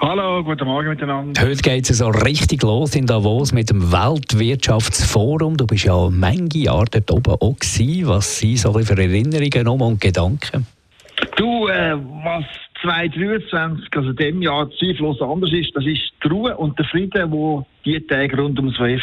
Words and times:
Hallo, 0.00 0.44
guten 0.44 0.64
Morgen 0.64 0.90
miteinander. 0.90 1.42
Heute 1.42 1.60
geht 1.60 1.90
es 1.90 1.98
so 1.98 2.08
richtig 2.08 2.62
los 2.62 2.94
in 2.94 3.06
Davos 3.06 3.52
mit 3.52 3.68
dem 3.68 3.90
Weltwirtschaftsforum. 3.90 5.56
Du 5.56 5.66
bist 5.66 5.86
ja 5.86 6.08
manche 6.08 6.58
Jahre 6.58 6.84
dort 6.90 7.10
oben 7.10 7.32
auch 7.32 7.56
gewesen. 7.58 8.06
Was 8.06 8.38
sind 8.38 8.58
so 8.58 8.72
für 8.72 8.96
Erinnerungen 8.96 9.80
und 9.82 10.00
Gedanken? 10.00 10.66
Du, 11.36 11.66
äh, 11.66 11.96
was 12.22 12.44
2023, 12.82 13.88
also 13.96 14.12
dem 14.12 14.40
Jahr 14.40 14.70
zweifellos 14.70 15.20
anders 15.20 15.52
ist, 15.52 15.74
das 15.74 15.84
ist 15.84 16.12
die 16.22 16.28
Ruhe 16.28 16.56
und 16.56 16.78
der 16.78 16.86
Frieden, 16.86 17.32
wo 17.32 17.66
die 17.84 18.00
Tage 18.06 18.36
rund 18.36 18.56
ums 18.60 18.78
WEF 18.78 19.02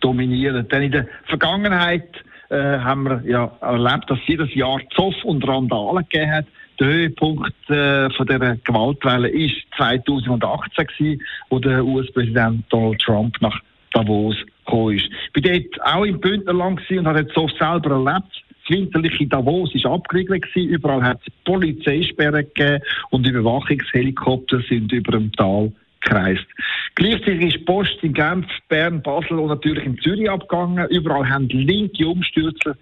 dominieren. 0.00 0.68
Denn 0.68 0.82
in 0.82 0.92
der 0.92 1.08
Vergangenheit 1.26 2.08
äh, 2.50 2.78
haben 2.78 3.04
wir 3.04 3.22
ja 3.26 3.50
erlebt, 3.60 4.10
dass 4.10 4.18
jedes 4.26 4.54
Jahr 4.54 4.80
Zoff 4.94 5.14
und 5.24 5.46
Randalen 5.46 6.04
gegeben 6.08 6.32
hat. 6.32 6.46
Der 6.78 6.88
Höhepunkt 6.88 7.70
äh, 7.70 8.10
von 8.10 8.26
dieser 8.26 8.56
Gewaltwelle 8.56 9.28
ist 9.28 9.56
2018 9.76 10.86
gewesen, 10.86 11.22
wo 11.48 11.58
der 11.58 11.84
US-Präsident 11.84 12.64
Donald 12.68 13.00
Trump 13.00 13.40
nach 13.40 13.58
Davos 13.92 14.36
gekommen 14.64 14.96
ist. 14.96 15.08
Ich 15.34 15.44
war 15.44 15.52
dort 15.52 15.96
auch 15.96 16.04
im 16.04 16.20
Bündnerland 16.20 16.80
und 16.90 17.06
habe 17.06 17.26
Zoff 17.28 17.50
selber 17.58 17.92
erlebt. 17.92 18.42
Das 18.68 18.76
winterliche 18.76 19.26
Davos 19.26 19.72
war 19.84 19.92
abgeriegelt. 19.92 20.44
Überall 20.54 21.02
hat 21.02 21.20
es 21.24 21.32
Polizeisperren 21.44 22.46
gegeben 22.54 22.82
und 23.10 23.26
Überwachungshelikopter 23.26 24.60
sind 24.68 24.92
über 24.92 25.12
dem 25.12 25.32
Tal 25.32 25.72
gekreist. 26.00 26.46
Gleichzeitig 26.96 27.54
ist 27.54 27.66
Post 27.66 27.98
in 28.02 28.14
Genf, 28.14 28.46
Bern, 28.68 29.02
Basel 29.02 29.38
und 29.38 29.48
natürlich 29.48 29.84
in 29.84 29.98
Zürich 29.98 30.30
abgegangen. 30.30 30.88
Überall 30.88 31.28
haben 31.28 31.46
linke 31.48 32.08
Umstürze 32.08 32.76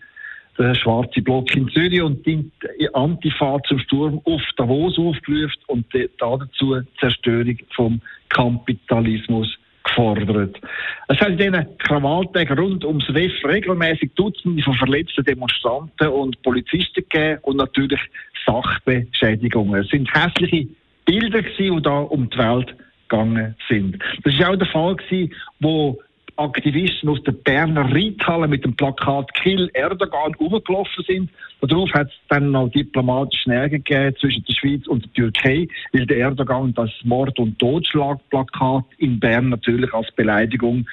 der 0.56 0.75
schwarze 0.77 1.21
Block 1.21 1.55
in 1.56 1.69
Zürich 1.71 2.01
und 2.01 2.25
die 2.25 2.48
Antifa 2.93 3.61
zum 3.67 3.81
Sturm 3.81 4.21
auf 4.25 4.41
Davos 4.56 4.97
aufgerufen 4.98 5.59
und 5.67 5.87
dazu 6.19 6.81
Zerstörung 7.01 7.59
vom 7.75 8.01
Kapitalismus 8.29 9.53
gefordert. 9.83 10.61
Es 11.09 11.19
hat 11.19 11.31
in 11.31 11.39
diesen 11.39 11.78
Krawalltagen 11.78 12.56
rund 12.56 12.84
ums 12.84 13.12
WEF 13.12 13.33
regelmäßig 13.45 14.12
Dutzende 14.15 14.62
von 14.62 14.75
verletzten 14.75 15.25
Demonstranten 15.25 16.06
und 16.06 16.41
Polizisten 16.43 17.05
gegeben 17.11 17.41
und 17.43 17.56
natürlich 17.56 18.01
Sachbeschädigungen. 18.47 19.83
Es 19.83 19.89
sind 19.89 20.09
hässliche 20.15 20.69
Bilder 21.05 21.43
gewesen, 21.43 21.77
die 21.77 21.83
da 21.83 21.99
um 21.99 22.31
die 22.31 22.39
Welt 22.39 22.77
gegangen 23.08 23.55
sind. 23.69 23.98
Das 24.22 24.34
ist 24.34 24.44
auch 24.44 24.56
der 24.56 24.66
Fall 24.69 24.97
gewesen, 24.97 25.33
wo 25.60 25.98
Aktivisten 26.36 27.08
aus 27.08 27.22
der 27.22 27.33
Berner 27.33 27.92
Reithalle 27.94 28.48
mit 28.48 28.64
dem 28.64 28.74
Plakat 28.74 29.33
Kill 29.34 29.70
Erdogan 29.72 30.34
rumgelaufen 30.34 31.05
sind. 31.06 31.30
Darauf 31.60 31.92
hat 31.92 32.08
es 32.08 32.14
dann 32.28 32.50
noch 32.50 32.69
diplomatisch 32.70 33.47
Nähe 33.47 33.70
gegeben 33.70 34.16
zwischen 34.20 34.44
der 34.44 34.55
Schweiz 34.55 34.86
und 34.86 35.05
der 35.05 35.12
Türkei, 35.12 35.69
weil 35.92 36.06
der 36.06 36.19
Erdogan 36.19 36.75
das 36.75 36.91
Mord- 37.05 37.38
und 37.38 37.58
Totschlagplakat 37.58 38.84
in 38.98 39.20
Bern 39.20 39.48
natürlich 39.48 39.92
als 39.94 40.10
Beleidigung 40.12 40.86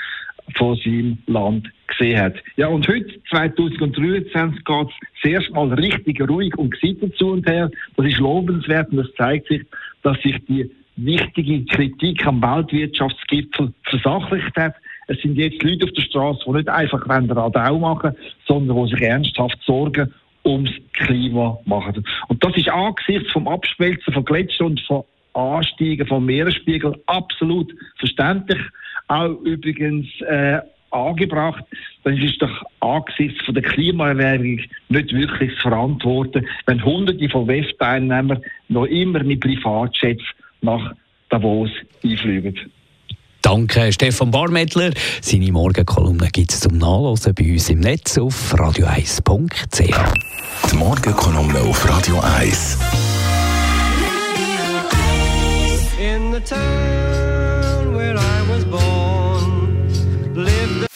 von 0.58 0.76
seinem 0.78 1.18
Land 1.28 1.72
gesehen 1.88 2.20
hat. 2.20 2.36
Ja, 2.56 2.68
und 2.68 2.88
heute, 2.88 3.22
2023, 3.30 4.64
geht 4.64 4.88
es 4.88 5.22
zuerst 5.22 5.52
mal 5.52 5.74
richtig 5.74 6.22
ruhig 6.22 6.56
und 6.58 6.72
gesittet 6.72 7.16
zu 7.18 7.32
und 7.32 7.48
her. 7.48 7.70
Das 7.98 8.06
ist 8.06 8.20
lobenswert 8.20 8.92
und 8.92 8.98
das 8.98 9.14
zeigt 9.16 9.48
sich, 9.48 9.64
dass 10.04 10.20
sich 10.22 10.38
die 10.48 10.70
wichtige 11.06 11.66
Kritik 11.66 12.26
am 12.26 12.42
Weltwirtschaftsgipfel 12.42 13.74
versachlicht 13.84 14.56
hat. 14.56 14.76
Es 15.08 15.22
sind 15.22 15.36
jetzt 15.36 15.62
Leute 15.64 15.86
auf 15.86 15.92
der 15.92 16.02
Straße, 16.04 16.44
die 16.46 16.52
nicht 16.52 16.70
einfach 16.70 17.08
Radau 17.08 17.80
machen 17.80 18.16
sondern 18.48 18.86
die 18.86 18.92
sich 18.92 19.02
ernsthaft 19.02 19.58
Sorgen 19.66 20.14
ums 20.46 20.72
Klima 20.94 21.58
machen. 21.66 22.04
Und 22.28 22.44
das 22.44 22.56
ist 22.56 22.70
angesichts 22.70 23.32
vom 23.32 23.48
Abschmelzen 23.48 24.14
von 24.14 24.26
Gletschern 24.26 24.68
und 24.68 24.82
von 24.82 25.04
Ansteigen 25.34 26.08
vom 26.08 26.26
Meeresspiegel 26.26 26.96
absolut 27.06 27.74
verständlich. 27.98 28.60
Auch 29.08 29.40
übrigens 29.44 30.08
äh, 30.22 30.60
angebracht. 30.92 31.64
Das 32.04 32.18
ist 32.18 32.42
doch 32.42 32.64
angesichts 32.80 33.44
von 33.46 33.54
der 33.54 33.64
Klimaerwärmung 33.64 34.60
nicht 34.90 35.14
wirklich 35.14 35.54
zu 35.56 35.62
verantworten, 35.62 36.46
wenn 36.66 36.84
Hunderte 36.84 37.30
von 37.30 37.48
WEF-Teilnehmern 37.48 38.44
noch 38.70 38.86
immer 38.86 39.24
mit 39.24 39.42
Privatjets 39.42 40.24
nach 40.62 40.94
Davos 41.30 41.70
einfliegen. 42.04 42.58
Danke, 43.42 43.92
Stefan 43.92 44.30
Barmettler. 44.30 44.92
Seine 45.22 45.52
Morgenkolumne 45.52 46.30
gibt 46.32 46.52
es 46.52 46.60
zum 46.60 46.78
Nachlesen 46.78 47.34
bei 47.34 47.52
uns 47.54 47.70
im 47.70 47.80
Netz 47.80 48.18
auf 48.18 48.54
radio1.ch. 48.54 49.80
Die 50.72 50.76
Morgenkolumne 50.76 51.60
auf 51.62 51.90
Radio 51.90 52.20
1. 52.20 52.78
In 56.00 56.34
the 56.34 56.40
town 56.40 57.96
where 57.96 58.16
I 58.16 58.42
was 58.48 58.64
born, 58.66 59.88
lived 60.36 60.88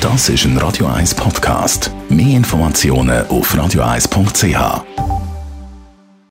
Das 0.00 0.28
ist 0.28 0.44
ein 0.44 0.58
Radio 0.58 0.86
1 0.86 1.14
Podcast. 1.14 1.90
Mehr 2.08 2.36
Informationen 2.36 3.26
auf 3.28 3.54
radio1.ch. 3.54 5.11